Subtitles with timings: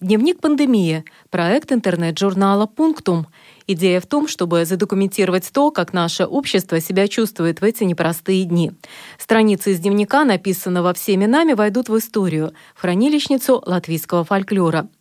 [0.00, 3.26] Дневник пандемии– проект интернет-журнала «Пунктум».
[3.66, 8.70] Идея в том, чтобы задокументировать то, как наше общество себя чувствует в эти непростые дни.
[9.18, 14.88] Страницы из дневника, написанного всеми нами, войдут в историю, в хранилищницу латвийского фольклора–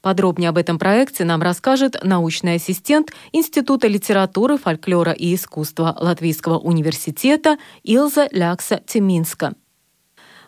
[0.00, 7.58] Подробнее об этом проекте нам расскажет научный ассистент Института литературы, фольклора и искусства Латвийского университета
[7.82, 9.54] Илза Лякса-Тиминска.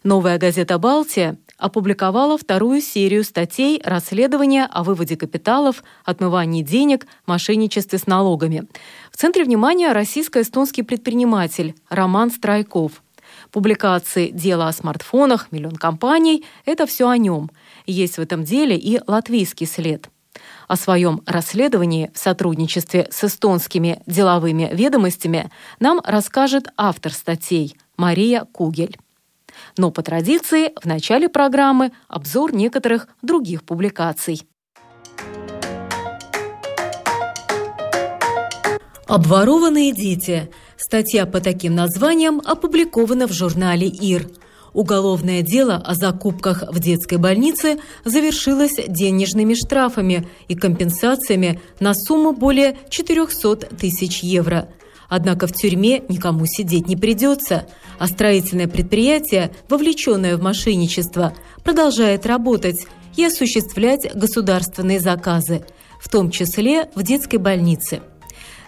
[0.05, 8.07] Новая газета «Балтия» опубликовала вторую серию статей расследования о выводе капиталов, отмывании денег, мошенничестве с
[8.07, 8.69] налогами.
[9.13, 13.03] В центре внимания российско-эстонский предприниматель Роман Страйков.
[13.51, 17.51] Публикации «Дело о смартфонах», «Миллион компаний»— это все о нем–
[17.89, 20.09] есть в этом деле и латвийский след.
[20.69, 28.99] О своем расследовании в сотрудничестве с эстонскими деловыми ведомостями нам расскажет автор статей Мария Кугель.
[29.77, 34.43] Но по традиции в начале программы обзор некоторых других публикаций.
[39.07, 40.51] Обворованные дети.
[40.77, 44.29] Статья по таким названиям опубликована в журнале «Ир».
[44.75, 52.77] Уголовное дело о закупках в детской больнице завершилось денежными штрафами и компенсациями на сумму более
[52.91, 54.69] 400 тысяч евро.
[55.09, 57.67] Однако в тюрьме никому сидеть не придется,
[57.99, 65.65] а строительное предприятие, вовлеченное в мошенничество, продолжает работать и осуществлять государственные заказы,
[66.01, 68.03] в том числе в детской больнице.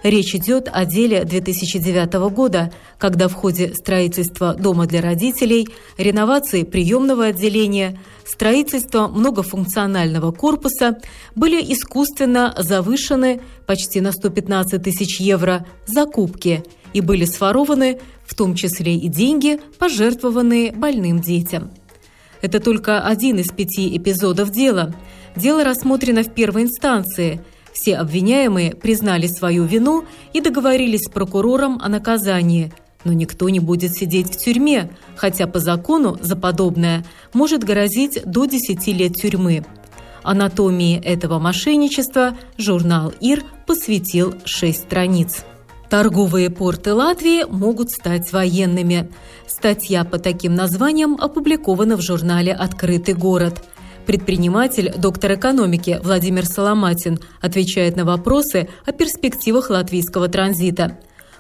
[0.03, 7.27] Речь идет о деле 2009 года, когда в ходе строительства дома для родителей, реновации приемного
[7.27, 10.99] отделения, строительства многофункционального корпуса
[11.35, 16.65] были искусственно завышены почти на 115 тысяч евро закупки
[16.95, 21.73] и были сворованы в том числе и деньги, пожертвованные больным детям.
[22.41, 24.95] Это только один из пяти эпизодов дела.
[25.37, 27.45] Дело рассмотрено в первой инстанции–
[27.81, 30.05] все обвиняемые признали свою вину
[30.35, 32.73] и договорились с прокурором о наказании.
[33.05, 38.45] Но никто не будет сидеть в тюрьме, хотя по закону за подобное может грозить до
[38.45, 39.65] 10 лет тюрьмы.
[40.23, 45.47] Анатомии этого мошенничества журнал «Ир» посвятил 6 страниц.
[45.89, 49.11] Торговые порты Латвии могут стать военными.
[49.47, 53.65] Статья по таким названиям опубликована в журнале «Открытый город».
[54.11, 60.99] Предприниматель, доктор экономики Владимир Соломатин отвечает на вопросы о перспективах латвийского транзита.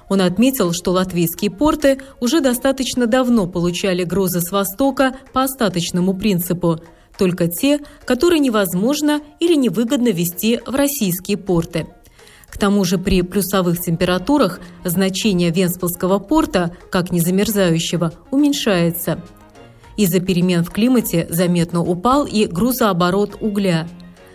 [0.09, 6.79] Он отметил, что латвийские порты уже достаточно давно получали грузы с Востока по остаточному принципу,
[7.19, 11.89] только те, которые невозможно или невыгодно вести в российские порты.
[12.49, 19.25] К тому же при плюсовых температурах значение Венспилского порта, как незамерзающего, уменьшается–
[20.01, 23.87] из-за перемен в климате заметно упал и грузооборот угля.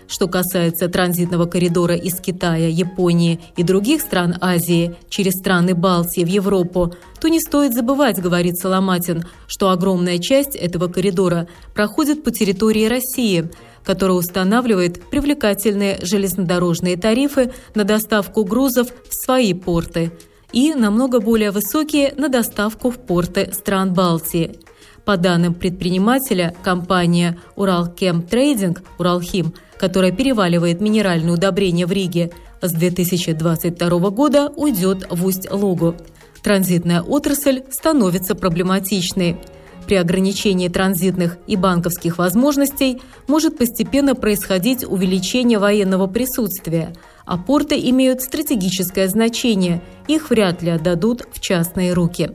[0.07, 6.27] Что касается транзитного коридора из Китая, Японии и других стран Азии через страны Балтии в
[6.27, 12.85] Европу, то не стоит забывать, говорит Соломатин, что огромная часть этого коридора проходит по территории
[12.85, 13.49] России,
[13.83, 20.11] которая устанавливает привлекательные железнодорожные тарифы на доставку грузов в свои порты
[20.51, 24.59] и намного более высокие на доставку в порты стран Балтии.
[25.05, 34.09] По данным предпринимателя, компания «Уралкем Трейдинг» «Уралхим», которая переваливает минеральные удобрения в Риге, с 2022
[34.09, 35.95] года уйдет в Усть-Лугу.
[36.41, 39.37] Транзитная отрасль становится проблематичной.
[39.85, 48.21] При ограничении транзитных и банковских возможностей может постепенно происходить увеличение военного присутствия, а порты имеют
[48.21, 52.31] стратегическое значение, их вряд ли отдадут в частные руки.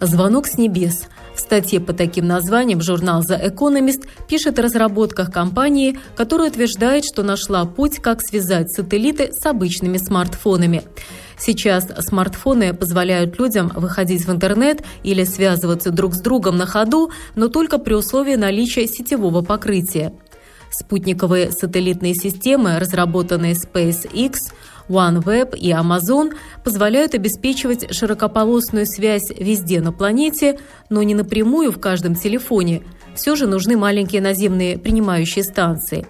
[0.00, 1.08] Звонок с небес.
[1.34, 7.24] В статье по таким названиям журнал The Economist пишет о разработках компании, которая утверждает, что
[7.24, 10.84] нашла путь, как связать сателлиты с обычными смартфонами.
[11.36, 17.48] Сейчас смартфоны позволяют людям выходить в интернет или связываться друг с другом на ходу, но
[17.48, 20.12] только при условии наличия сетевого покрытия.
[20.70, 24.34] Спутниковые сателлитные системы, разработанные SpaceX,
[24.88, 30.58] OneWeb и Amazon позволяют обеспечивать широкополосную связь везде на планете,
[30.90, 32.82] но не напрямую в каждом телефоне.
[33.14, 36.06] Все же нужны маленькие наземные принимающие станции.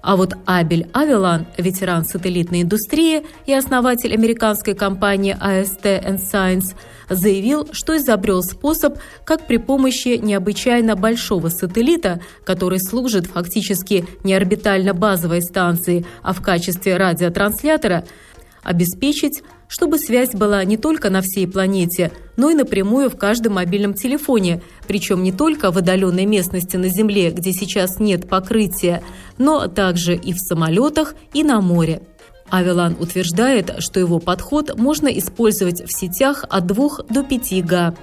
[0.00, 5.82] А вот Абель Авелан, ветеран сателлитной индустрии и основатель американской компании AST
[6.18, 6.74] Science,
[7.08, 15.42] заявил, что изобрел способ, как при помощи необычайно большого сателлита, который служит фактически не орбитально-базовой
[15.42, 18.04] станции, а в качестве радиотранслятора,
[18.62, 23.94] обеспечить чтобы связь была не только на всей планете, но и напрямую в каждом мобильном
[23.94, 29.02] телефоне, причем не только в отдаленной местности на Земле, где сейчас нет покрытия,
[29.36, 32.02] но также и в самолетах и на море.
[32.50, 37.94] Авелан утверждает, что его подход можно использовать в сетях от 2 до 5 га.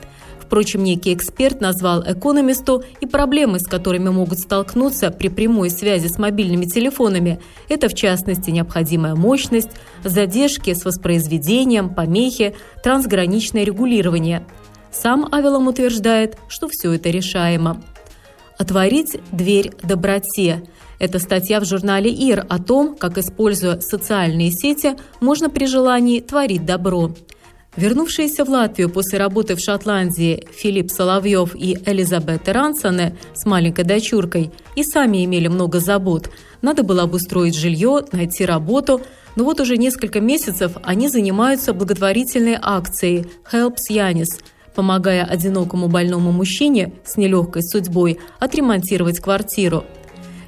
[0.45, 6.19] Впрочем, некий эксперт назвал экономисту и проблемы, с которыми могут столкнуться при прямой связи с
[6.19, 7.39] мобильными телефонами.
[7.67, 9.71] Это, в частности, необходимая мощность,
[10.03, 14.45] задержки с воспроизведением, помехи, трансграничное регулирование.
[14.91, 17.81] Сам Авелом утверждает, что все это решаемо.
[18.57, 20.63] «Отворить дверь доброте»–
[20.99, 26.65] это статья в журнале «Ир» о том, как, используя социальные сети, можно при желании творить
[26.65, 27.11] добро.
[27.77, 34.51] Вернувшиеся в Латвию после работы в Шотландии Филипп Соловьев и Элизабет Рансоне с маленькой дочуркой
[34.77, 36.29] и сами имели много забот.
[36.61, 39.01] Надо было обустроить жилье, найти работу.
[39.35, 44.39] Но вот уже несколько месяцев они занимаются благотворительной акцией «Helps Янис»,
[44.73, 49.83] помогая одинокому больному мужчине с нелегкой судьбой отремонтировать квартиру–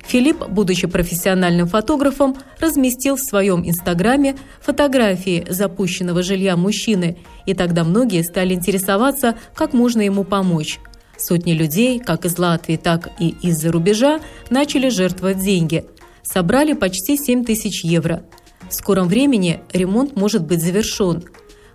[0.08, 8.24] Филипп, будучи профессиональным фотографом, разместил в своем инстаграме фотографии запущенного жилья мужчины, и тогда многие
[8.24, 10.80] стали интересоваться, как можно ему помочь.
[11.18, 15.84] Сотни людей, как из Латвии, так и из-за рубежа, начали жертвовать деньги.
[16.24, 18.24] Собрали почти 7 тысяч евро.
[18.70, 21.24] В скором времени ремонт может быть завершен.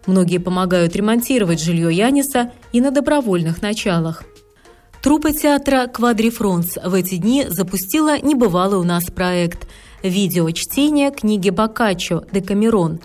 [0.07, 4.25] Многие помогают ремонтировать жилье Яниса и на добровольных началах.
[5.03, 9.67] Труппа театра «Квадрифронс» в эти дни запустила небывалый у нас проект–
[10.05, 13.01] видеочтение книги Боккаччо «Декамерон».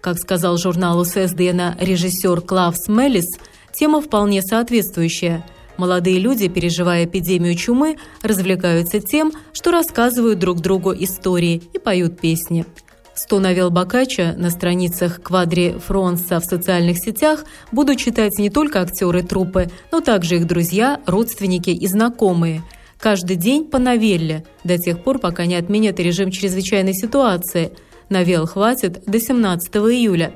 [0.00, 3.26] Как сказал журналу ССДН режиссер Клавс Меллис,
[3.72, 5.44] тема вполне соответствующая.
[5.76, 12.64] Молодые люди, переживая эпидемию чумы, развлекаются тем, что рассказывают друг другу истории и поют песни–
[13.22, 19.22] 100 новелл Бокаччо на страницах Квадри Фронса в социальных сетях будут читать не только актеры
[19.22, 22.62] труппы, но также их друзья, родственники и знакомые.
[22.98, 27.72] Каждый день по новелле, до тех пор, пока не отменят режим чрезвычайной ситуации.
[28.08, 30.32] Новелл хватит до 17 июля.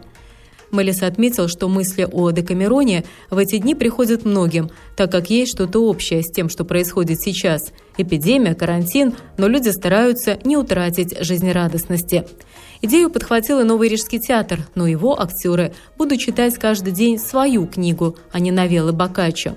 [0.71, 5.81] Мелис отметил, что мысли о Декамероне в эти дни приходят многим, так как есть что-то
[5.81, 7.73] общее с тем, что происходит сейчас.
[7.97, 12.27] Эпидемия, карантин, но люди стараются не утратить жизнерадостности.
[12.83, 18.17] Идею подхватил и Новый Рижский театр, но его актеры будут читать каждый день свою книгу,
[18.33, 19.57] а не новеллы Боккаччо.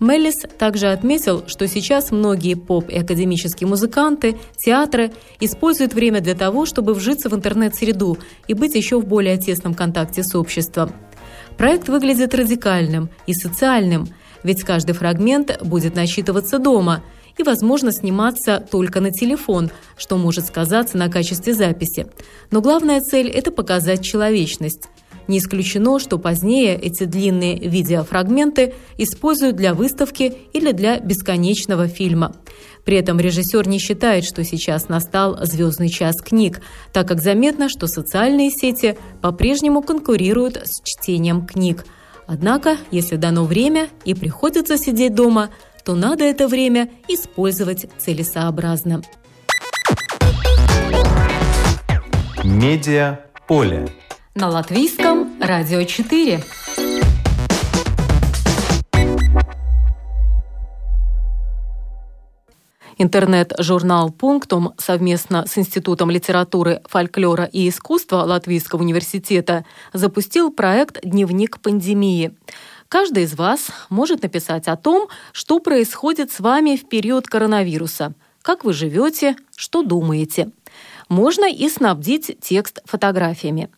[0.00, 6.66] Меллис также отметил, что сейчас многие поп- и академические музыканты, театры используют время для того,
[6.66, 8.18] чтобы вжиться в интернет-среду
[8.48, 10.92] и быть еще в более тесном контакте с обществом.
[11.58, 14.08] Проект выглядит радикальным и социальным,
[14.42, 17.04] ведь каждый фрагмент будет насчитываться дома–
[17.40, 22.06] и, возможно, сниматься только на телефон, что может сказаться на качестве записи.
[22.50, 24.88] Но главная цель– это показать человечность.
[25.30, 32.34] Не исключено, что позднее эти длинные видеофрагменты используют для выставки или для бесконечного фильма.
[32.84, 36.62] При этом режиссер не считает, что сейчас настал звездный час книг,
[36.92, 41.86] так как заметно, что социальные сети по-прежнему конкурируют с чтением книг.
[42.26, 45.50] Однако, если дано время и приходится сидеть дома–
[45.84, 49.00] то надо это время использовать целесообразно.
[52.44, 53.88] Медиа поле.
[54.36, 56.42] На латвийском радио 4.
[62.98, 72.34] Интернет-журнал «Пунктум» совместно с Институтом литературы, фольклора и искусства Латвийского университета запустил проект «Дневник пандемии».
[72.88, 78.64] Каждый из вас может написать о том, что происходит с вами в период коронавируса, как
[78.64, 80.50] вы живете, что думаете.
[81.08, 83.70] Можно и снабдить текст фотографиями.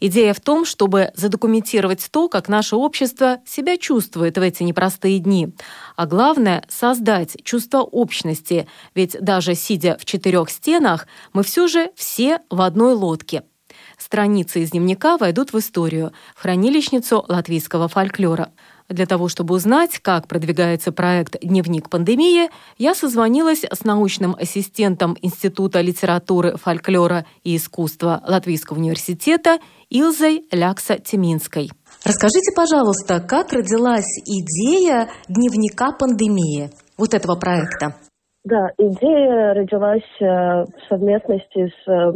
[0.00, 5.54] Идея в том, чтобы задокументировать то, как наше общество себя чувствует в эти непростые дни.
[5.96, 12.40] А главное— создать чувство общности, ведь даже сидя в четырех стенах, мы все же все
[12.48, 13.42] в одной лодке—
[13.98, 18.50] Страницы из дневника войдут в историю, в хранилищницу латвийского фольклора.
[18.90, 25.80] Для того, чтобы узнать, как продвигается проект «Дневник пандемии», я созвонилась с научным ассистентом Института
[25.80, 29.58] литературы, фольклора и искусства Латвийского университета
[29.90, 31.70] Илзой Лякса-Тиминской.
[32.04, 37.94] Расскажите, пожалуйста, как родилась идея дневника пандемии, вот этого проекта?
[38.42, 42.12] Да, идея родилась э, в совместности с э,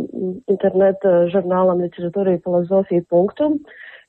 [0.49, 3.59] интернет-журналом литературы и философии «Пунктум»,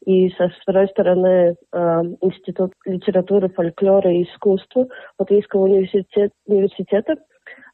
[0.06, 4.88] и со второй стороны э, Институт литературы, фольклора и искусства
[5.20, 7.16] Латвийского университет, университета.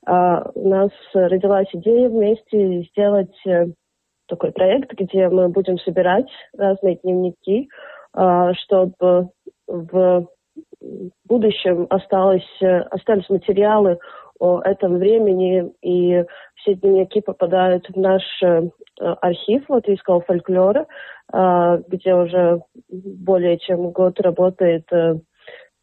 [0.08, 3.68] Э, у нас родилась идея вместе сделать э,
[4.28, 7.70] такой проект, где мы будем собирать разные дневники,
[8.16, 9.30] э, чтобы
[9.68, 10.28] в
[11.28, 14.00] будущем осталось, э, остались материалы
[14.42, 18.70] о этом времени, и все дневники попадают в наш э,
[19.00, 20.88] архив латвийского фольклора,
[21.32, 24.88] э, где уже более чем год работает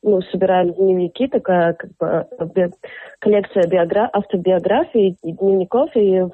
[0.01, 2.71] ну, собираем дневники, такая как бы
[3.21, 4.09] коллекция биогра...
[4.13, 6.25] автобиографий и дневников, и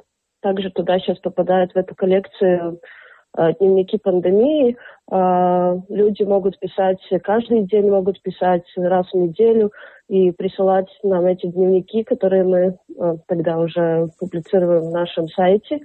[0.43, 3.04] также туда сейчас попадают в эту коллекцию Э,
[3.37, 4.77] дневники пандемии.
[5.11, 9.73] Э, люди могут писать, каждый день могут писать раз в неделю
[10.09, 15.81] и присылать нам эти дневники, которые мы э, тогда уже публицируем в нашем сайте.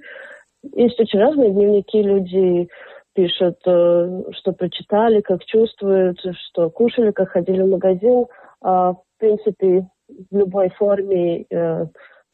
[0.74, 2.68] Есть очень разные дневники, люди
[3.14, 8.26] пишут, что прочитали, как чувствуют, что кушали, как ходили в магазин.
[8.60, 9.88] В принципе,
[10.30, 11.46] в любой форме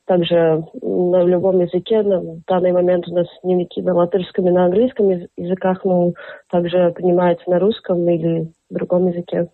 [0.07, 2.03] также на любом языке.
[2.03, 6.13] На данный момент у нас дневники на латышском и на английском языках, но
[6.51, 9.49] также принимается на русском или другом языке.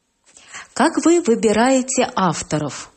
[0.75, 2.91] Как вы выбираете авторов?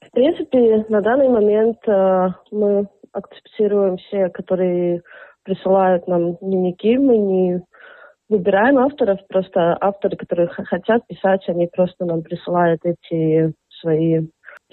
[0.00, 5.02] В принципе, на данный момент э, мы акцептируем все, которые
[5.44, 6.96] присылают нам дневники.
[6.98, 7.60] Мы не
[8.28, 14.20] выбираем авторов, просто авторы, которые хотят писать, они просто нам присылают эти свои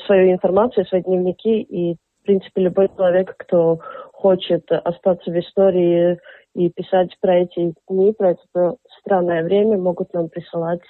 [0.05, 3.79] свою информацию, свои дневники, и принципе, любой человек, кто
[4.13, 6.19] хочет остаться в истории
[6.53, 10.81] и писать про эти дни, про это странное время, могут нам присылать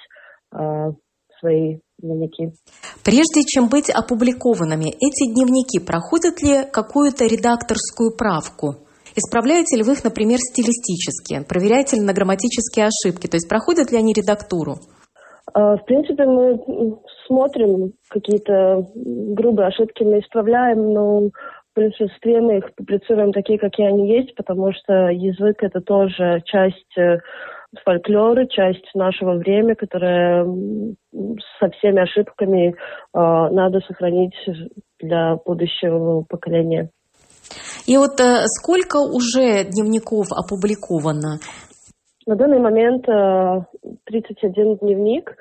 [0.53, 0.91] э,
[1.39, 2.53] свои дневники.
[3.03, 8.75] Прежде чем быть опубликованными, эти дневники проходят ли какую-то редакторскую правку?
[9.15, 11.43] Исправляете ли вы их, например, стилистически?
[11.47, 13.27] Проверяете ли на грамматические ошибки?
[13.27, 14.75] То есть проходят ли они редактуру?
[15.53, 16.59] А, в принципе, мы
[17.25, 21.31] смотрим какие-то грубые ошибки, мы исправляем, но в
[21.75, 27.19] большинстве мы их публицируем такие, какие они есть, потому что язык это тоже часть э,
[27.83, 30.45] фольклора, часть нашего времени, которая
[31.59, 32.73] со всеми ошибками э,
[33.13, 34.35] надо сохранить
[34.99, 36.89] для будущего поколения.
[37.85, 41.39] И вот э, сколько уже дневников опубликовано?
[42.27, 45.37] На данный момент 31 э, дневник.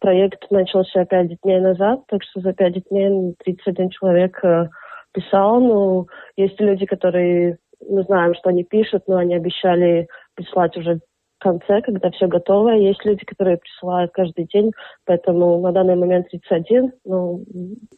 [0.00, 4.68] Проект начался 5 дней назад, так что за 5 дней 31 человек э,
[5.12, 5.60] писал.
[5.60, 11.00] Ну, есть люди, которые, мы знаем, что они пишут, но они обещали прислать уже
[11.46, 12.70] конце, когда все готово.
[12.70, 14.72] Есть люди, которые присылают каждый день,
[15.04, 16.92] поэтому на данный момент 31.
[17.04, 17.44] Ну,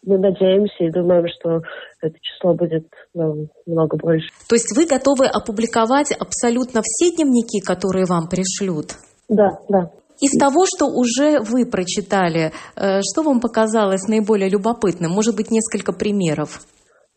[0.05, 1.61] мы надеемся и думаем, что
[2.03, 4.29] это число будет ну, много больше.
[4.49, 8.93] То есть вы готовы опубликовать абсолютно все дневники, которые вам пришлют?
[9.29, 9.91] Да, да.
[10.21, 15.13] Из того, что уже вы прочитали, э, что вам показалось наиболее любопытным?
[15.13, 16.61] Может быть, несколько примеров?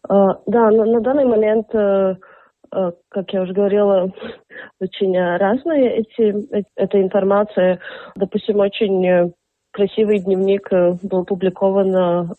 [0.09, 2.15] Uh, да, на, на данный момент Э,
[3.09, 4.11] как я уже говорила,
[4.79, 7.79] очень разные эти, э, эта информация.
[8.15, 9.33] Допустим, очень
[9.71, 12.35] красивый дневник э, был опубликован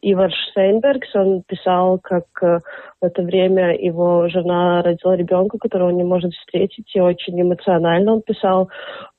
[0.00, 6.04] Ивар Штейнбергс, он писал, как в это время его жена родила ребенка, которого он не
[6.04, 8.70] может встретить, и очень эмоционально он писал,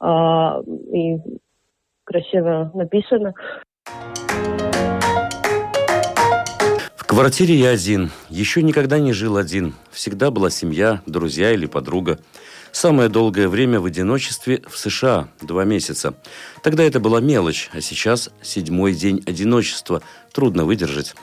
[0.01, 1.17] и
[2.05, 3.33] красиво написано.
[7.19, 8.11] Квартире я один.
[8.29, 9.75] Еще никогда не жил один.
[9.91, 12.17] Всегда была семья, друзья или подруга.
[12.71, 16.13] Самое долгое время в одиночестве в США– два месяца.
[16.63, 20.01] Тогда это была мелочь, а сейчас седьмой день одиночества.
[20.31, 21.13] Трудно выдержать.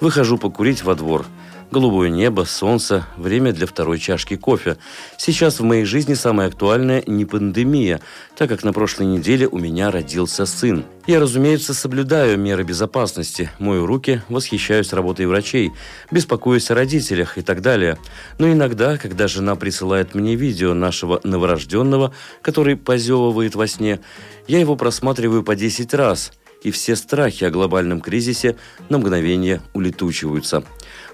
[0.00, 1.26] Выхожу покурить во двор–
[1.72, 4.76] Голубое небо, солнце, время для второй чашки кофе.
[5.16, 8.02] Сейчас в моей жизни самое актуальное не пандемия,
[8.36, 10.84] так как на прошлой неделе у меня родился сын.
[11.06, 15.72] Я, разумеется, соблюдаю меры безопасности, мою руки, восхищаюсь работой врачей,
[16.10, 17.96] беспокоюсь о родителях и так далее.
[18.36, 22.12] Но иногда, когда жена присылает мне видео нашего новорожденного,
[22.42, 24.00] который позевывает во сне,
[24.46, 28.56] я его просматриваю по 10 раз– и все страхи о глобальном кризисе
[28.88, 30.64] на мгновение улетучиваются.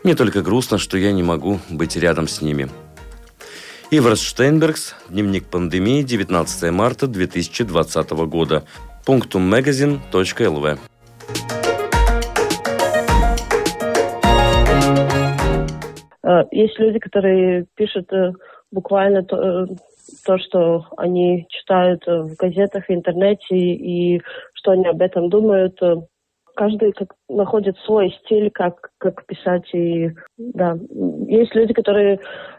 [0.04, 2.68] Мне только грустно, что я не могу быть рядом с ними.
[3.90, 8.64] Иварс Штейнбергс, дневник пандемии, 19 марта 2020 года.
[9.06, 10.78] Пунктуммагазин.лв
[16.22, 18.32] э, Есть люди, которые пишут э,
[18.70, 19.66] буквально то, э,
[20.24, 24.20] то, что они читают в газетах, в интернете и
[24.52, 25.80] что они об этом думают.
[26.58, 29.72] Каждый как, находит свой стиль, как, как писать.
[29.72, 30.76] И, да.
[31.28, 32.18] Есть люди, которые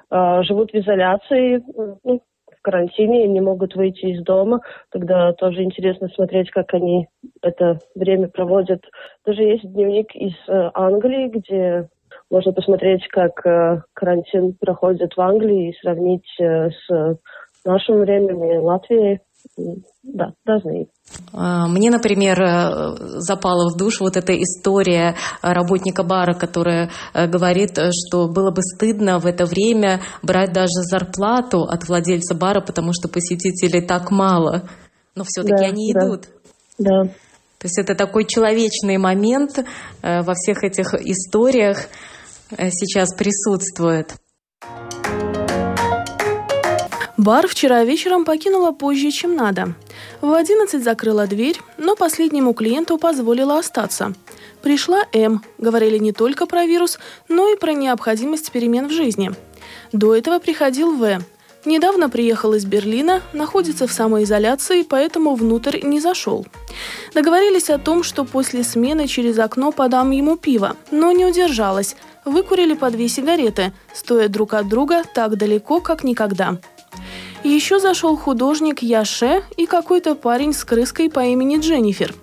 [0.09, 4.61] э, живут в изоляции, ну, в карантине, не могут выйти из дома.
[4.91, 7.07] Тогда тоже интересно смотреть, как они
[7.41, 8.85] это время проводят.
[9.25, 11.89] Даже есть дневник из э, Англии, где
[12.31, 17.17] можно посмотреть, как э, карантин проходит в Англии и сравнить э, с
[17.65, 19.19] нашим временем и Латвией.
[20.03, 20.87] Да, разные.
[21.33, 27.77] А, мне, например, э, запала в душ вот эта история работника бара, которая э, говорит,
[27.77, 33.07] что было бы стыдно в это время брать даже зарплату от владельца бара, потому что
[33.07, 34.69] посетителей так мало.
[35.15, 36.29] Но все-таки да, они идут.
[36.77, 37.03] Да.
[37.03, 39.59] То есть это такой человечный момент
[40.01, 41.87] э, во всех этих историях
[42.71, 44.15] сейчас присутствует.
[47.19, 49.75] Бар вчера вечером покинула позже, чем надо.
[50.21, 54.13] В 11 закрыла дверь, но последнему клиенту позволила остаться.
[54.61, 55.43] Пришла М.
[55.57, 56.97] Говорили не только про вирус,
[57.27, 59.31] но и про необходимость перемен в жизни.
[59.91, 61.19] До этого приходил В.
[61.65, 66.47] Недавно приехал из Берлина, находится в самоизоляции, поэтому внутрь не зашел.
[67.13, 71.97] Договорились о том, что после смены через окно подам ему пиво, но не удержалась.
[72.23, 76.57] Выкурили по две сигареты, стоя друг от друга так далеко, как никогда.
[77.43, 82.13] Еще зашел художник Яше и какой-то парень с крыской по имени Дженнифер.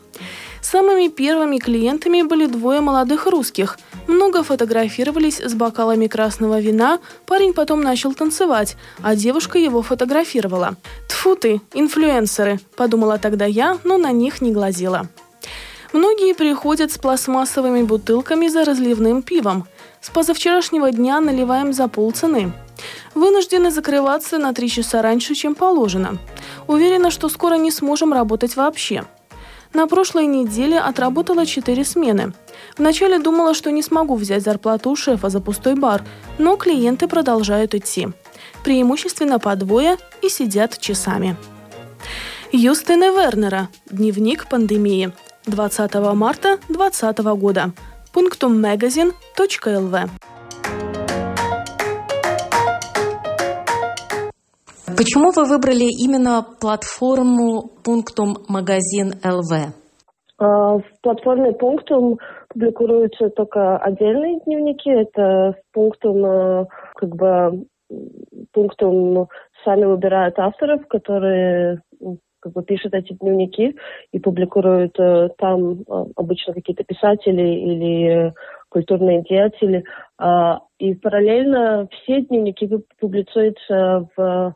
[0.61, 3.79] Самыми первыми клиентами были двое молодых русских.
[4.09, 10.77] Много фотографировались с бокалами красного вина, парень потом начал танцевать, а девушка его фотографировала.
[11.09, 15.09] Тфу ты, инфлюенсеры, подумала тогда я, но на них не глазела.
[15.93, 19.67] Многие приходят с пластмассовыми бутылками за разливным пивом.
[20.03, 22.53] С позавчерашнего дня наливаем за полцены
[23.15, 26.19] вынуждены закрываться на три часа раньше, чем положено.
[26.67, 29.05] Уверена, что скоро не сможем работать вообще.
[29.73, 32.33] На прошлой неделе отработала четыре смены.
[32.79, 36.03] Вначале думала, что не смогу взять зарплату у шефа за пустой бар,
[36.39, 38.09] но клиенты продолжают идти.
[38.65, 41.37] Преимущественно по двое и сидят часами.
[42.53, 43.69] Юстина Вернера.
[43.91, 45.13] Дневник пандемии.
[45.47, 47.73] 20 марта 2020 года.
[48.13, 50.11] Пунктум magazine.lv
[54.87, 59.75] Почему вы выбрали именно платформу пунктум магазин ЛВ?
[60.39, 62.19] А, в платформе пунктум
[62.49, 64.91] публикуются только отдельные дневники.
[64.91, 67.67] Это пунктум э, как бы
[68.53, 69.29] пунктум
[69.65, 71.81] сами выбирают авторов, которые
[72.41, 73.75] как бы пишут эти дневники
[74.13, 78.33] и публикуют э, там э, обычно какие-то писатели или
[78.77, 79.85] культурные деятели.
[80.19, 82.69] А, и параллельно все дневники
[83.01, 84.55] публикуются в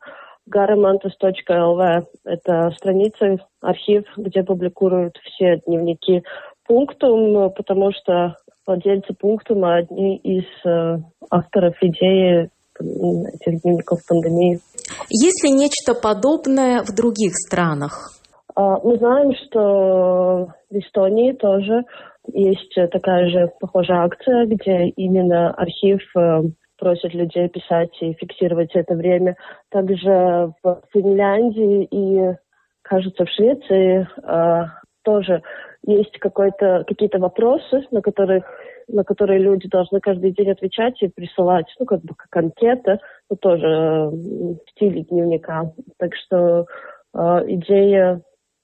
[0.55, 2.05] garamantas.lv.
[2.27, 6.23] Это страница, архив, где публикуют все дневники
[6.67, 10.99] пунктум, потому что владельцы пунктума одни из э,
[11.31, 14.61] авторов идеи этих дневников пандемии.
[15.09, 18.21] Есть ли нечто подобное в других странах?
[18.55, 21.85] А, мы знаем, что в Эстонии тоже
[22.33, 26.43] есть такая же похожая акция, где именно архив э,
[26.79, 29.37] просят людей писать и фиксировать это время.
[29.71, 32.37] Также в Финляндии и,
[32.83, 34.65] кажется, в Швеции э,
[35.05, 35.43] тоже
[35.87, 38.45] есть какой-то, какие-то вопросы, на которых
[38.93, 43.37] на которые люди должны каждый день отвечать и присылать, ну, как бы как анкета, ну,
[43.37, 45.73] тоже э, в стиле дневника.
[45.99, 46.67] Так что
[47.15, 48.21] э, идея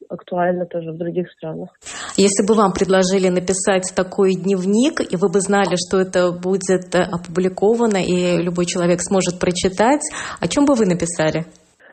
[0.09, 1.71] актуально тоже в других странах.
[2.17, 7.99] Если бы вам предложили написать такой дневник, и вы бы знали, что это будет опубликовано,
[7.99, 10.03] и любой человек сможет прочитать,
[10.41, 11.45] о чем бы вы написали?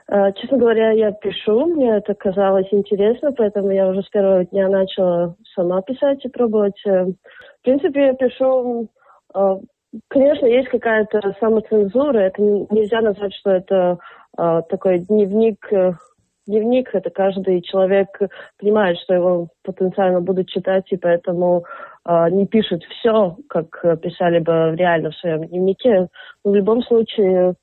[0.07, 4.67] Э, честно говоря, я пишу, мне это казалось интересно, поэтому я уже с первого дня
[4.67, 6.79] начала сама писать и пробовать.
[6.85, 8.87] Э, в принципе, я пишу
[9.33, 9.39] э,
[10.07, 12.17] Конечно, есть какая-то самоцензура.
[12.17, 13.99] Это нельзя назвать, что это
[14.35, 15.63] такой дневник
[16.45, 18.07] дневник, это каждый человек
[18.59, 21.63] понимает, что его потенциально будут читать, и поэтому
[22.05, 23.69] э, не пишет все, как
[24.01, 26.07] писали бы реально в своем дневнике.
[26.43, 27.55] Но в любом случае,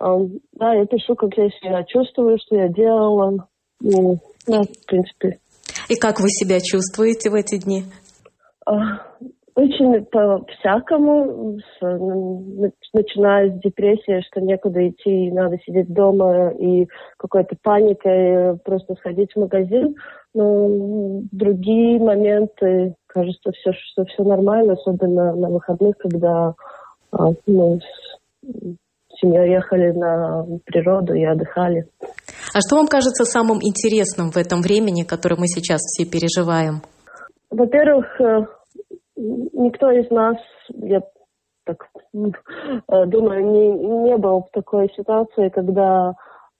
[0.00, 0.06] э,
[0.52, 3.48] да, я пишу, как я себя чувствую, что я делала.
[3.80, 5.38] Ну, да, в принципе.
[5.88, 7.84] И как вы себя чувствуете в эти дни?
[9.56, 11.58] Очень по-всякому,
[12.92, 19.40] начиная с депрессии, что некуда идти, надо сидеть дома, и какой-то паникой просто сходить в
[19.40, 19.96] магазин.
[20.34, 26.54] Но другие моменты, кажется, все, что все нормально, особенно на выходных, когда
[27.12, 31.88] а, ну, с семьей ехали на природу и отдыхали.
[32.54, 36.82] А что вам кажется самым интересным в этом времени, которое мы сейчас все переживаем?
[37.50, 38.04] во-первых,
[39.52, 40.36] никто из нас,
[40.68, 41.02] я
[41.64, 46.14] так думаю, не, не был в такой ситуации, когда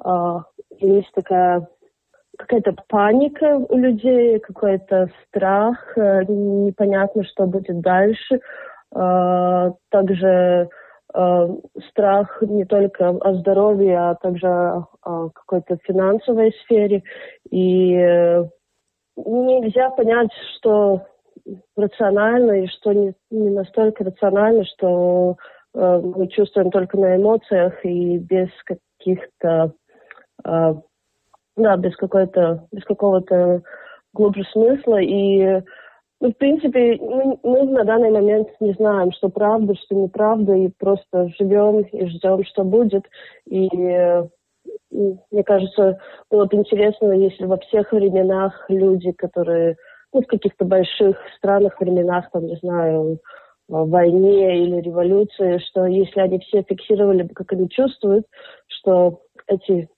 [0.05, 0.39] э,
[0.81, 1.69] есть такая
[2.37, 8.41] какая-то паника у людей, какой-то страх, непонятно, что будет дальше.
[8.95, 10.69] Э, также
[11.15, 11.49] э,
[11.91, 17.03] страх не только о здоровье, а также о какой-то финансовой сфере.
[17.51, 18.45] И э,
[19.17, 21.07] нельзя понять, что
[21.77, 25.37] рационально и что не, не настолько рационально, что
[25.75, 29.73] э, мы чувствуем только на эмоциях и без каких-то
[30.45, 30.75] э,
[31.57, 33.63] да, без какой-то без какого-то
[34.13, 35.63] глубже смысла и
[36.21, 40.69] ну, в принципе, мы, мы на данный момент не знаем, что правда, что неправда, и
[40.79, 43.05] просто живем и ждем, что будет.
[43.47, 43.69] И,
[44.91, 45.99] мне кажется,
[46.31, 49.77] было бы интересно, если во всех временах люди, которые,
[50.17, 53.19] ну, в каких-то больших странах временах, там, не знаю,
[53.69, 58.25] в войне или революции, что если они все фиксировали как они чувствуют,
[58.67, 59.89] что эти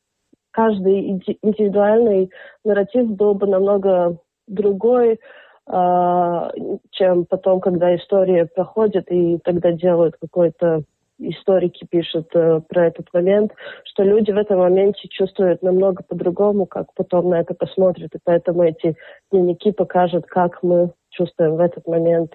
[0.51, 2.31] каждый индивидуальный
[2.65, 5.21] нарратив был бы намного другой,
[5.67, 6.51] а,
[6.91, 10.83] чем потом, когда история проходит, и тогда делают какой-то
[11.19, 13.53] историки пишут э, про этот момент,
[13.85, 18.15] что люди в этом моменте чувствуют намного по-другому, как потом на это посмотрят.
[18.15, 18.97] И поэтому эти
[19.31, 22.33] дневники покажут, как мы чувствуем в этот момент.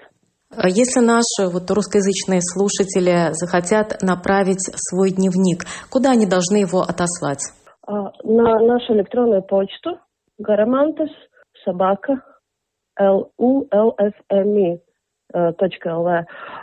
[0.55, 7.41] А если наши вот, русскоязычные слушатели захотят направить свой дневник, куда они должны его отослать?
[7.87, 9.97] А, на нашу электронную почту
[10.39, 11.09] garamantас
[11.65, 12.21] собака
[12.99, 14.79] lulfmi.lv.
[15.33, 15.51] Э,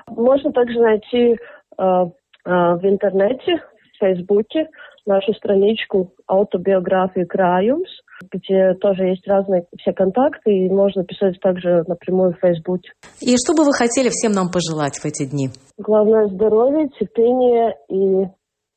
[0.07, 1.37] Можно также найти
[1.81, 3.57] в интернете,
[3.95, 4.69] в Фейсбуке,
[5.07, 7.89] нашу страничку «Автобиографию Краюмс»,
[8.31, 12.91] где тоже есть разные все контакты, и можно писать также напрямую в Фейсбуке.
[13.21, 15.49] И что бы вы хотели всем нам пожелать в эти дни?
[15.79, 18.27] Главное здоровье, терпение и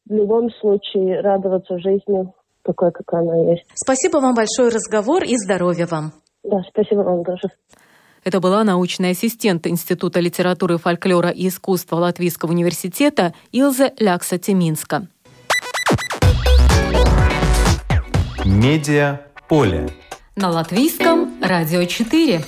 [0.07, 2.31] в любом случае радоваться жизни
[2.63, 3.65] такой, какая она есть.
[3.75, 6.13] Спасибо вам большое разговор и здоровья вам.
[6.43, 7.49] Да, спасибо вам тоже.
[8.23, 15.07] Это была научный ассистент Института литературы, фольклора и искусства Латвийского университета Илза Лякса-Теминска.
[18.45, 19.89] Медиа поле.
[20.37, 22.43] На латвийском радио 4.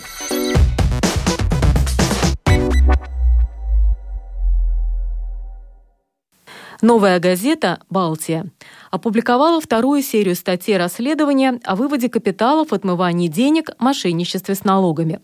[6.81, 8.45] Новая газета «Балтия»
[8.91, 15.19] опубликовала вторую серию статей расследования о выводе капиталов, отмывании денег, мошенничестве с налогами.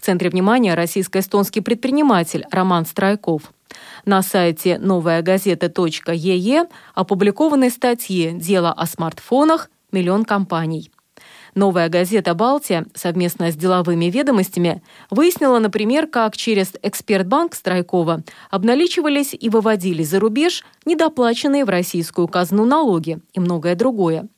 [0.00, 3.52] В центре внимания российско-эстонский предприниматель Роман Страйков.
[4.06, 10.90] На сайте новая газета.ее опубликованы статьи «Дело о смартфонах», «Миллион компаний».
[11.54, 19.50] Новая газета «Балтия» совместно с деловыми ведомостями выяснила, например, как через экспертбанк Страйкова обналичивались и
[19.50, 24.28] выводили за рубеж недоплаченные в российскую казну налоги и многое другое.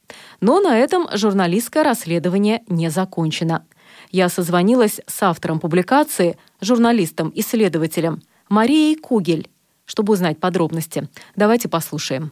[0.40, 3.64] Но на этом журналистское расследование не закончено.
[4.12, 8.20] Я созвонилась с автором публикации, журналистом-исследователем
[8.50, 9.48] Марией Кугель,
[9.86, 11.08] чтобы узнать подробности.
[11.34, 12.30] Давайте послушаем.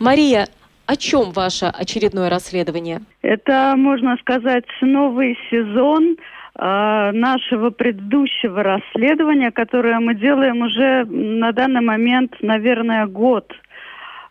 [0.00, 0.48] Мария,
[0.86, 3.02] о чем ваше очередное расследование?
[3.22, 11.80] Это, можно сказать, новый сезон э, нашего предыдущего расследования, которое мы делаем уже на данный
[11.80, 13.46] момент, наверное, год.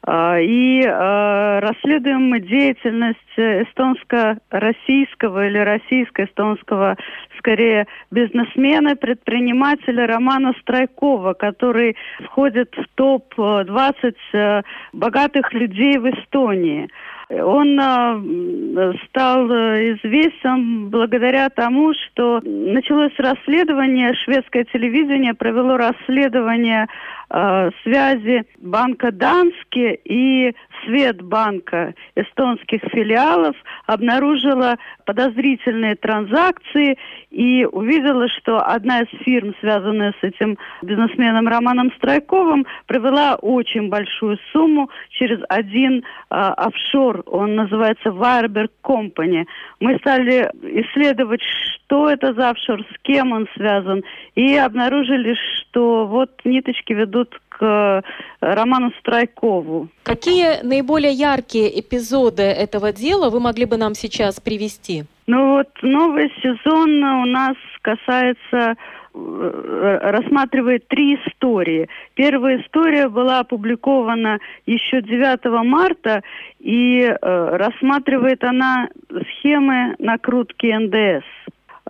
[0.07, 6.97] Э, и э, расследуем мы деятельность эстонско-российского или российско-эстонского
[7.37, 14.61] скорее бизнесмена, предпринимателя Романа Страйкова, который входит в топ-20 э,
[14.93, 16.89] богатых людей в Эстонии.
[17.31, 26.87] Он э, стал известен благодаря тому, что началось расследование, шведское телевидение провело расследование
[27.29, 36.97] э, связи банка Дански и Светбанка эстонских филиалов, обнаружила подозрительные транзакции
[37.31, 44.37] и увидела, что одна из фирм, связанная с этим бизнесменом Романом Страйковым, провела очень большую
[44.51, 49.45] сумму через один э, офшор, он называется Wireberg Company.
[49.79, 54.03] Мы стали исследовать, что это за офшор, с кем он связан,
[54.35, 58.01] и обнаружили, что вот ниточки ведут к э,
[58.39, 59.89] Роману Страйкову.
[60.03, 65.03] Какие наиболее яркие эпизоды этого дела вы могли бы нам сейчас привести?
[65.27, 68.75] Ну вот новый сезон у нас касается
[69.13, 71.89] э, рассматривает три истории.
[72.15, 76.23] Первая история была опубликована еще 9 марта,
[76.59, 81.25] и э, рассматривает она схемы накрутки НДС.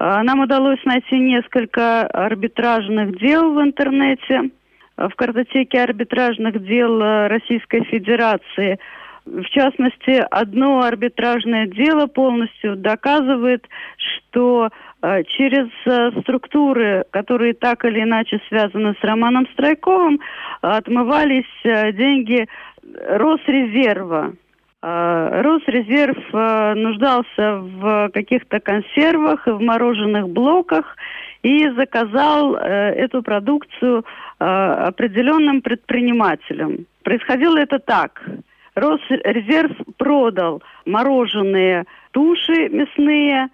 [0.02, 4.50] Нам удалось найти несколько арбитражных дел в интернете,
[5.08, 8.80] в картотеке арбитражных дел Российской Федерации.
[9.26, 14.70] В частности, одно арбитражное дело полностью доказывает, что
[15.02, 20.20] Э, через э, структуры, которые так или иначе связаны с Романом Страйковым,
[20.62, 22.48] отмывались э, деньги
[23.08, 24.34] Росрезерва.
[24.82, 26.18] Росрезерв
[26.78, 30.96] нуждался в каких-то консервах и в мороженых блоках
[31.44, 34.06] и заказал эту продукцию
[34.40, 36.86] определенным предпринимателям.
[37.04, 38.24] Происходило это так.
[38.76, 43.50] Росрезерв продал мороженые туши мясные,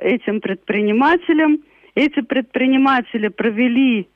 [0.00, 1.58] этим предпринимателям.
[1.94, 4.08] Эти предприниматели провели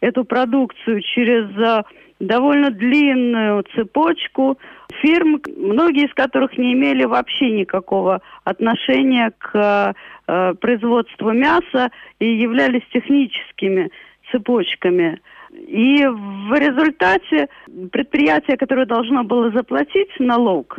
[0.00, 1.82] эту продукцию через э,
[2.20, 4.58] довольно длинную цепочку
[5.02, 9.94] фирм, многие из которых не имели вообще никакого отношения к
[10.26, 11.90] э, производству мяса
[12.20, 13.90] и являлись техническими
[14.30, 15.20] цепочками.
[15.50, 17.48] И в результате
[17.90, 20.78] предприятие, которое должно было заплатить налог,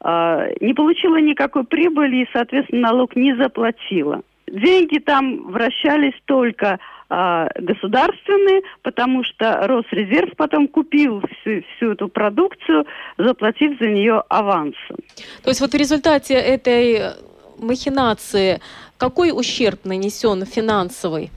[0.00, 4.22] а, не получила никакой прибыли и, соответственно, налог не заплатила.
[4.46, 12.86] Деньги там вращались только э, государственные, потому что Росрезерв потом купил всю, всю эту продукцию,
[13.16, 14.96] заплатив за нее авансом.
[15.42, 17.14] То есть вот в результате этой
[17.58, 18.60] махинации
[18.98, 21.30] какой ущерб нанесен финансовый?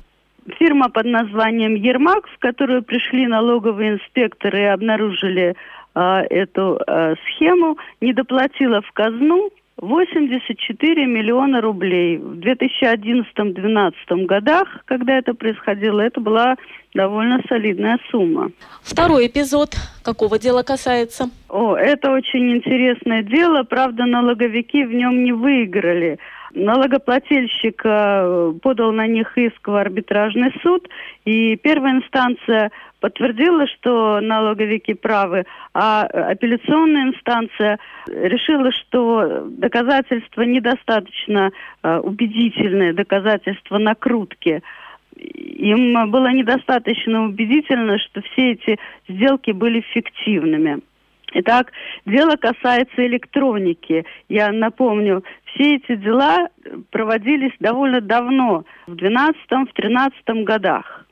[0.58, 5.56] Фирма под названием «Ермак», в которую пришли налоговые инспекторы и обнаружили
[5.94, 12.18] а, эту а, схему, не доплатила в казну 84 миллиона рублей.
[12.18, 16.56] В 2011-2012 годах, когда это происходило, это была
[16.94, 18.52] довольно солидная сумма.
[18.82, 21.30] Второй эпизод какого дела касается?
[21.50, 23.64] О, это очень интересное дело.
[23.64, 26.18] Правда, налоговики в нем не выиграли.
[26.54, 30.88] Налогоплательщик э, подал на них иск в арбитражный суд,
[31.26, 41.52] и первая инстанция подтвердила, что налоговики правы, а апелляционная инстанция решила, что доказательства недостаточно
[41.84, 44.62] э, убедительные, доказательства накрутки.
[45.16, 50.80] Им было недостаточно убедительно, что все эти сделки были фиктивными.
[51.34, 51.72] Итак,
[52.06, 54.06] дело касается электроники.
[54.30, 55.24] Я напомню,
[55.58, 56.50] все эти дела
[56.92, 61.06] проводились довольно давно, в 12-13 годах.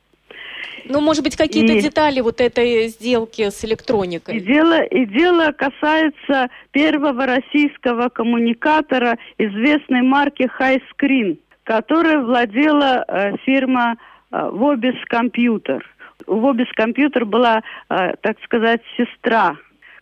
[0.88, 1.80] Ну, может быть, какие-то и...
[1.80, 4.36] детали вот этой сделки с электроникой?
[4.36, 13.96] И дело, и дело касается первого российского коммуникатора известной марки Highscreen, которой владела э, фирма
[14.30, 15.80] э, Vobis Computer.
[16.26, 19.56] У Vobis Computer была, э, так сказать, сестра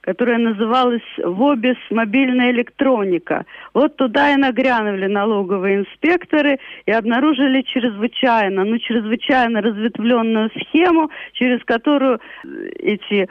[0.04, 1.76] которая называлась «Вобис.
[1.90, 3.46] Мобильная электроника».
[3.72, 12.20] Вот туда и нагрянули налоговые инспекторы и обнаружили чрезвычайно, ну, чрезвычайно разветвленную схему, через которую
[12.44, 13.28] э, эти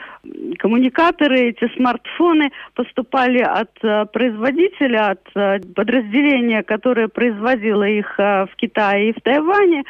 [0.57, 8.55] коммуникаторы, эти смартфоны поступали от э, производителя, от э, подразделения, которое производило их э, в
[8.55, 9.83] Китае и в Тайване,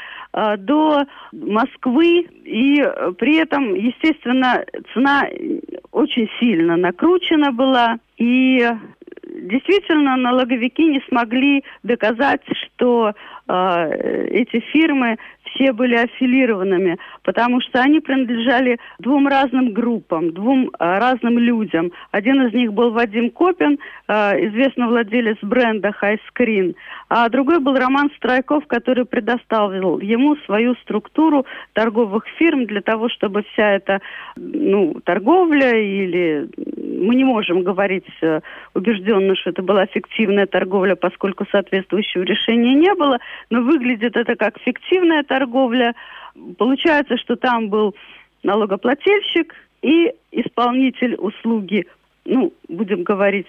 [0.58, 2.28] до Москвы.
[2.44, 5.28] И э, при этом, естественно, цена
[5.92, 8.00] очень сильно накручена была.
[8.18, 8.68] И
[9.28, 13.14] действительно налоговики не смогли доказать, что
[13.48, 15.18] э, эти фирмы
[15.54, 21.92] все были аффилированными, потому что они принадлежали двум разным группам, двум э, разным людям.
[22.12, 24.14] Один из них был Вадим Копин, э,
[24.48, 26.76] известный владелец бренда High Screen,
[27.10, 33.44] а другой был Роман Страйков, который предоставил ему свою структуру торговых фирм для того, чтобы
[33.54, 34.02] вся эта
[34.36, 36.50] ну, торговля или
[37.04, 38.42] мы не можем говорить э,
[38.74, 44.58] убежденно, что это была фиктивная торговля, поскольку соответствующего решения не было, но выглядит это как
[44.60, 45.43] фиктивная торговля.
[46.58, 47.96] Получается, что там был
[48.44, 51.86] налогоплательщик и исполнитель услуги,
[52.26, 53.48] ну, будем говорить,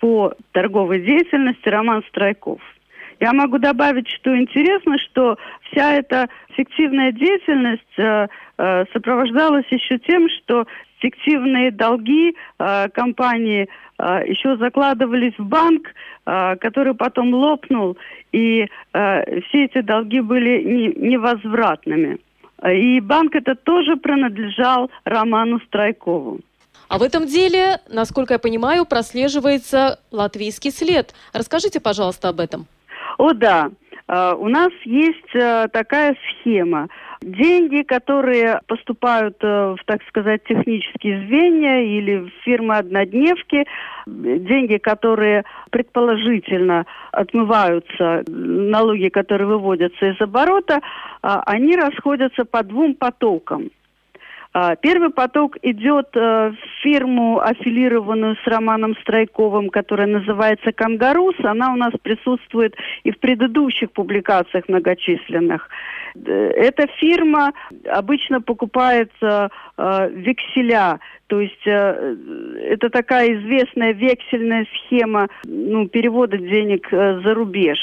[0.00, 2.60] по торговой деятельности Роман Страйков.
[3.20, 5.38] Я могу добавить, что интересно, что
[5.70, 10.66] вся эта фиктивная деятельность э, э, сопровождалась еще тем, что
[10.98, 15.86] фиктивные долги э, компании еще закладывались в банк,
[16.24, 17.96] который потом лопнул,
[18.32, 22.18] и все эти долги были не, невозвратными.
[22.68, 26.40] И банк этот тоже принадлежал Роману Страйкову.
[26.88, 31.14] А в этом деле, насколько я понимаю, прослеживается латвийский след.
[31.32, 32.66] Расскажите, пожалуйста, об этом.
[33.18, 33.70] О, да.
[34.06, 36.88] Uh, у нас есть uh, такая схема.
[37.24, 43.64] деньги, которые поступают в, так сказать, технические звенья или в фирмы-однодневки,
[44.06, 50.80] деньги, которые предположительно отмываются, налоги, которые выводятся из оборота,
[51.22, 53.70] они расходятся по двум потокам.
[54.56, 61.34] А, первый поток идет э, в фирму, аффилированную с Романом Страйковым, которая называется «Кангарус».
[61.42, 65.68] Она у нас присутствует и в предыдущих публикациях многочисленных.
[66.14, 67.52] Э, эта фирма
[67.84, 69.48] обычно покупает э,
[70.12, 77.78] векселя, то есть это такая известная вексельная схема ну, перевода денег за рубеж.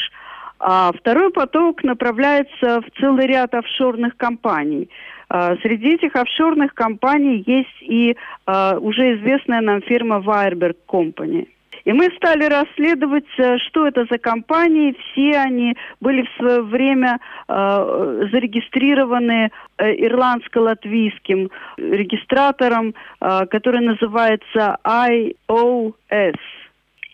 [0.63, 4.89] А второй поток направляется в целый ряд офшорных компаний–
[5.33, 11.47] а, среди этих офшорных компаний есть и а, уже известная нам фирма Wireberg Company.
[11.85, 14.95] И мы стали расследовать, э, что это за компании.
[14.99, 26.37] Все они были в свое время э, зарегистрированы э, ирландско-латвийским регистратором, э, который называется IOS.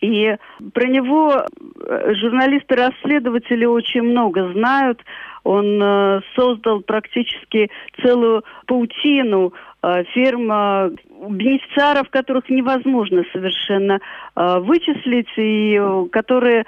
[0.00, 0.36] И
[0.72, 5.00] про него э, журналисты-расследователи очень много знают.
[5.42, 7.70] Он э, создал практически
[8.02, 10.96] целую паутину э, фирм,
[11.30, 14.00] бенефициаров, которых невозможно совершенно
[14.36, 15.80] вычислить, и
[16.12, 16.64] которые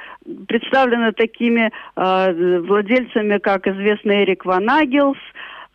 [0.48, 5.18] представлены такими владельцами, как известный Эрик Ван Агелс,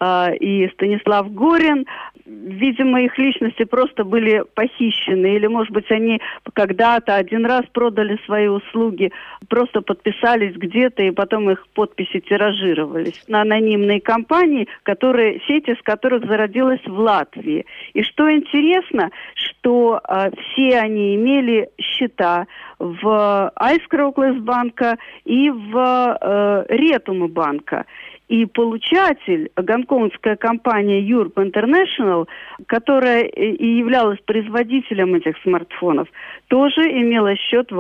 [0.02, 1.86] э, и Станислав Горин
[2.26, 6.20] видимо, их личности просто были похищены, или, может быть, они
[6.54, 9.12] когда-то один раз продали свои услуги,
[9.48, 16.26] просто подписались где-то, и потом их подписи тиражировались на анонимные компании, которые, сеть из которых
[16.26, 17.66] зародилась в Латвии.
[17.94, 22.48] И что интересно, что э, все они имели счета
[22.80, 27.86] в Айскроуклес банка и в э, Ретума банка.
[28.28, 32.28] И получатель, гонконгская компания Europe International,
[32.68, 36.08] которая и являлась производителем этих смартфонов,
[36.48, 37.80] тоже имела счет в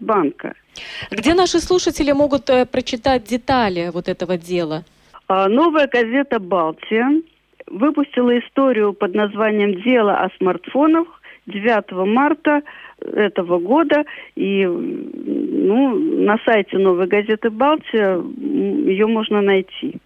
[0.00, 0.54] банка.
[1.10, 4.84] Где наши слушатели могут э, прочитать детали вот этого дела?
[5.28, 7.22] А, новая газета «Балтия»
[7.66, 11.06] выпустила историю под названием «Дело о смартфонах»
[11.46, 12.62] 9 марта
[13.14, 14.04] этого года.
[14.34, 19.96] И ну, на сайте «Новой газеты Балтия» ее можно найти.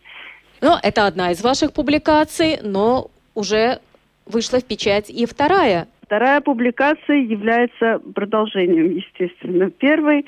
[0.60, 3.80] Ну, это одна из ваших публикаций, но уже
[4.26, 5.86] вышла в печать и вторая.
[6.02, 10.24] Вторая публикация является продолжением, естественно, первой.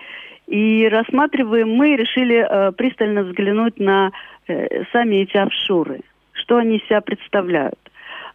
[0.46, 4.11] И рассматриваем мы, решили э, пристально взглянуть на
[4.46, 6.00] э, сами эти офшоры,
[6.33, 7.78] что они из себя представляют.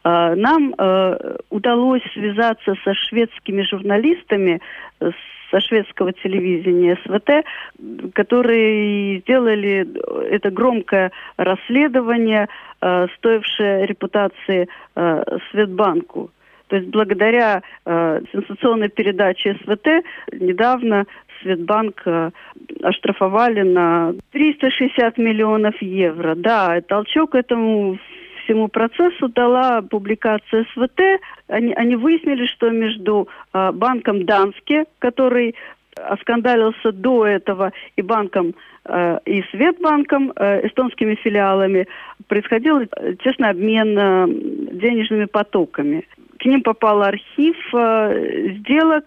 [0.03, 4.61] Э, нам э, удалось связаться со шведскими журналистами,
[5.51, 7.45] со шведского телевидения СВТ,
[8.13, 9.87] которые сделали
[10.29, 12.47] это громкое расследование,
[12.81, 14.67] э, стоившее репутации
[15.51, 16.31] Светбанку.
[16.73, 21.05] То есть благодаря э, сенсационной передаче СВТ недавно
[21.39, 22.31] Светбанк э,
[22.81, 26.33] оштрафовали на 360 миллионов евро.
[26.33, 27.99] Да, толчок этому
[28.43, 31.21] всему процессу дала публикация СВТ.
[31.47, 35.55] Они, они выяснили, что между э, банком Данске, который
[35.95, 41.87] оскандалился до этого, и банком э, и Светбанком, э, эстонскими филиалами,
[42.27, 42.81] происходил
[43.23, 44.27] честный обмен э,
[44.73, 46.07] денежными потоками.
[46.39, 49.05] К ним попал архив э, сделок,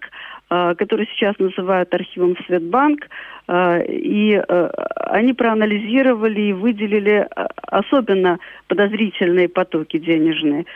[0.50, 3.08] э, который сейчас называют архивом Светбанк, э,
[3.48, 10.66] и э, они проанализировали и выделили э, особенно подозрительные потоки денежные.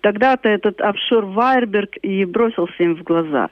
[0.00, 3.50] Тогда-то этот офшор Вайерберг и бросился им в глаза.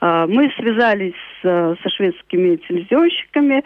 [0.00, 3.64] Э, мы связались со шведскими телевизионщиками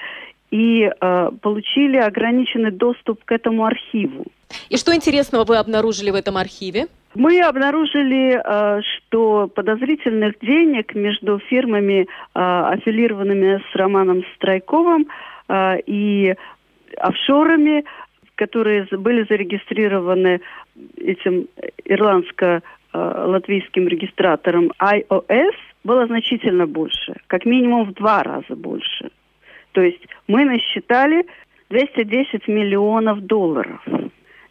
[0.55, 4.25] и э, получили ограниченный доступ к этому архиву.
[4.69, 6.87] И что интересного вы обнаружили в этом архиве?
[7.15, 15.07] Мы обнаружили, э, что подозрительных денег между фирмами, э, аффилированными с Романом Страйковым
[15.49, 16.35] э, и
[16.97, 17.85] офшорами,
[18.35, 20.41] которые были зарегистрированы
[20.97, 21.47] этим
[21.85, 29.13] ирландско-латвийским регистратором iOS, было значительно больше, как минимум в два раза больше.
[29.71, 31.25] То есть мы насчитали
[31.71, 33.81] 210 миллионов долларов.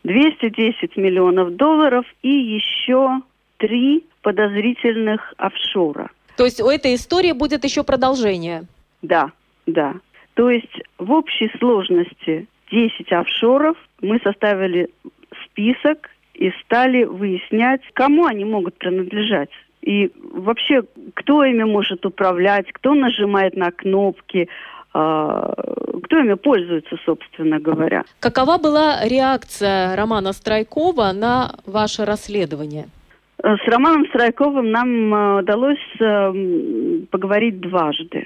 [0.04, 3.22] 210 миллионов долларов и еще
[3.58, 6.10] три подозрительных офшора.
[6.38, 8.64] То есть у этой истории будет еще продолжение?
[9.02, 9.32] Да,
[9.66, 9.96] да.
[10.34, 13.78] То есть в общей сложности 10 офшоров.
[14.02, 14.90] Мы составили
[15.46, 19.50] список и стали выяснять, кому они могут принадлежать.
[19.82, 20.84] И вообще,
[21.14, 24.50] кто ими может управлять, кто нажимает на кнопки,
[24.94, 28.04] кто ими пользуется, собственно говоря.
[28.20, 32.86] Какова была реакция Романа Страйкова на ваше расследование?
[33.42, 35.98] С Романом Страйковым нам удалось
[37.10, 38.26] поговорить дважды.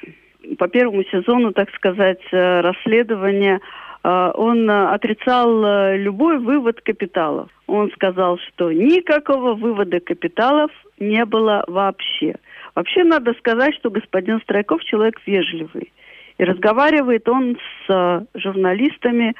[0.59, 3.61] По первому сезону, так сказать, расследования
[4.03, 7.49] он отрицал любой вывод капиталов.
[7.65, 12.35] Он сказал, что никакого вывода капиталов не было вообще.
[12.75, 15.91] Вообще надо сказать, что господин Страйков человек вежливый.
[16.37, 19.35] И разговаривает он с э, журналистами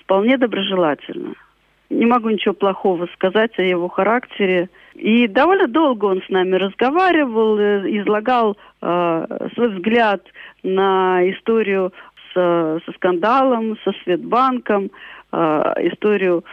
[0.00, 1.34] вполне доброжелательно.
[1.88, 4.68] Не могу ничего плохого сказать о его характере.
[4.94, 10.22] И довольно долго он с нами разговаривал, э, излагал э, свой взгляд
[10.62, 11.92] на историю
[12.32, 14.90] с, со скандалом, со Светбанком,
[15.32, 15.38] э,
[15.90, 16.44] историю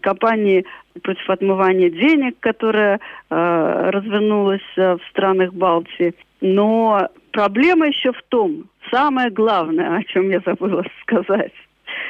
[0.00, 0.64] кампании
[1.02, 3.00] против отмывания денег, которая
[3.30, 6.14] э, развернулась э, в странах Балтии.
[6.40, 11.52] Но проблема еще в том, самое главное, о чем я забыла сказать,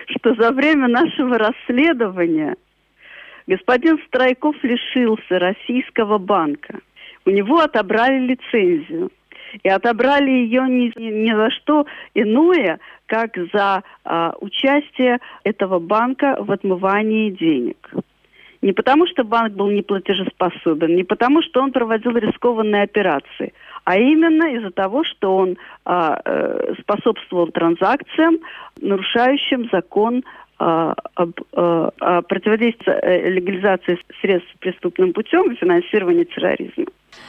[0.09, 2.57] что за время нашего расследования
[3.47, 6.81] господин Страйков лишился российского банка.
[7.25, 9.11] У него отобрали лицензию.
[9.63, 16.51] И отобрали ее ни, ни за что иное, как за а, участие этого банка в
[16.51, 17.91] отмывании денег.
[18.63, 23.53] Не потому, что банк был неплатежеспособен, не потому, что он проводил рискованные операции,
[23.85, 28.39] а именно из-за того, что он а, э, способствовал транзакциям,
[28.81, 30.23] нарушающим закон
[30.59, 36.87] а, об а, противодействии э, легализации средств преступным путем и финансировании терроризма.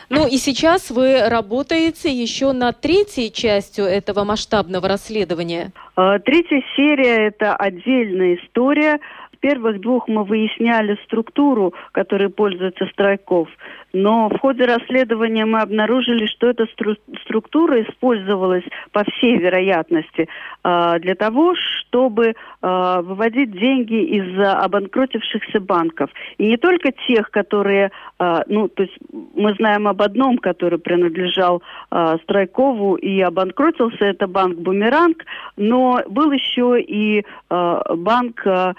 [0.09, 5.71] Ну и сейчас вы работаете еще над третьей частью этого масштабного расследования.
[5.95, 8.99] А, третья серия– это отдельная история–
[9.43, 13.49] первых двух мы выясняли структуру, которой пользуется Страйков,
[13.93, 20.27] но в ходе расследования мы обнаружили, что эта стру- структура использовалась, по всей вероятности,
[20.63, 26.09] э, для того, чтобы э, выводить деньги из обанкротившихся банков.
[26.37, 28.97] И не только тех, которые, э, ну, то есть
[29.35, 35.23] мы знаем об одном, который принадлежал э, Страйкову и обанкротился, это банк «Бумеранг»,
[35.55, 38.73] но был еще и э, банк э,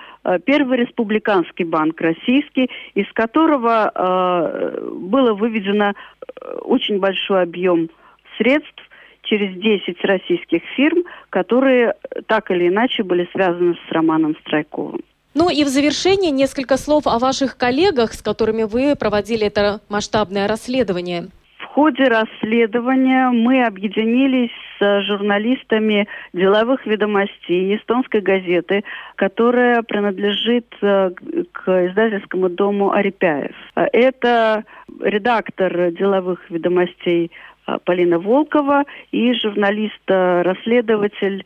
[0.46, 7.90] Первый республиканский банк российский, из которого э, было выведено э, очень большой объем
[8.38, 8.82] средств
[9.22, 11.94] через 10 российских фирм, которые
[12.26, 15.00] так или иначе были связаны с Романом Страйковым.
[15.34, 20.46] Ну и в завершение несколько слов о ваших коллегах, с которыми вы проводили это масштабное
[20.46, 21.28] расследование
[21.74, 28.84] ходе расследования мы объединились с журналистами деловых ведомостей эстонской газеты,
[29.16, 31.10] которая принадлежит э,
[31.50, 33.56] к издательскому дому Арипяев.
[33.74, 34.62] Это
[35.00, 37.32] редактор деловых ведомостей
[37.66, 41.44] э, Полина Волкова и журналист-расследователь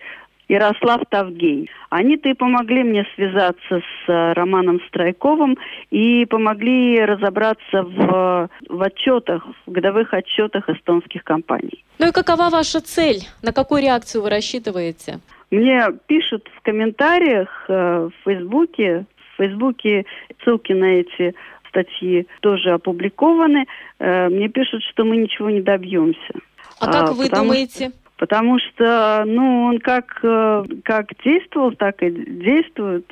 [0.49, 1.70] Ярослав Тавгей.
[1.90, 5.59] Они-то и помогли мне связаться с э, Романом Страйковым
[5.90, 11.84] и помогли разобраться в, в отчетах, в годовых отчетах эстонских компаний.
[11.99, 13.20] Ну и какова ваша цель?
[13.42, 15.20] На какую реакцию вы рассчитываете?
[15.51, 20.07] Мне пишут в комментариях э, в Фейсбуке, в Фейсбуке
[20.42, 21.34] ссылки на эти
[21.68, 23.66] статьи тоже опубликованы.
[23.99, 26.34] Э, мне пишут, что мы ничего не добьемся.
[26.80, 27.92] А как а, вы думаете?
[28.18, 33.10] Потому что, ну, он как, э, как действовал, так и действует.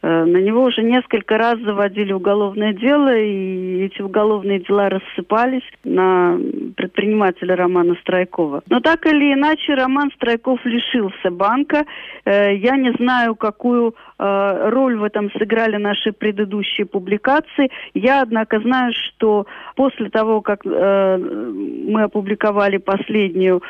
[0.00, 6.38] Э, на него уже несколько раз заводили уголовное дело, и эти уголовные дела рассыпались на
[6.76, 8.62] предпринимателя Романа Страйкова.
[8.68, 11.84] Но так или иначе, Роман Страйков лишился банка.
[12.24, 17.70] Э, я не знаю, какую э, роль в этом сыграли наши предыдущие публикации.
[17.94, 23.62] Я, однако, знаю, что после того, как мы опубликовали последнюю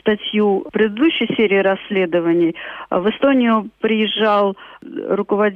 [0.00, 2.54] статью предыдущей серии расследований,
[2.90, 5.55] в Эстонию приезжал руководитель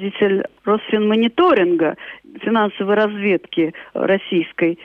[0.65, 1.97] Росфинмониторинга,
[2.43, 4.79] финансовой разведки российской.